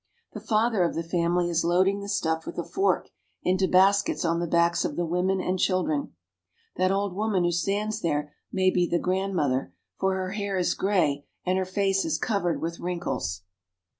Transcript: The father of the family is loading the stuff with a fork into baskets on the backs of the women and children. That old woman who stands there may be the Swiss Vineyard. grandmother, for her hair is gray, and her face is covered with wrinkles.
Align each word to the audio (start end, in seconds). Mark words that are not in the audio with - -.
The 0.33 0.39
father 0.39 0.81
of 0.81 0.95
the 0.95 1.03
family 1.03 1.47
is 1.47 1.63
loading 1.63 1.99
the 2.01 2.09
stuff 2.09 2.47
with 2.47 2.57
a 2.57 2.63
fork 2.63 3.11
into 3.43 3.67
baskets 3.67 4.25
on 4.25 4.39
the 4.39 4.47
backs 4.47 4.83
of 4.83 4.95
the 4.95 5.05
women 5.05 5.39
and 5.39 5.59
children. 5.59 6.15
That 6.75 6.89
old 6.89 7.13
woman 7.13 7.43
who 7.43 7.51
stands 7.51 8.01
there 8.01 8.33
may 8.51 8.71
be 8.71 8.87
the 8.87 8.97
Swiss 8.97 8.97
Vineyard. 8.97 9.03
grandmother, 9.27 9.73
for 9.99 10.15
her 10.15 10.31
hair 10.31 10.57
is 10.57 10.73
gray, 10.73 11.27
and 11.45 11.59
her 11.59 11.65
face 11.65 12.03
is 12.03 12.17
covered 12.17 12.63
with 12.63 12.79
wrinkles. 12.79 13.43